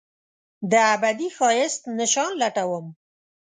[0.71, 2.85] دابدي ښایست نشان لټوم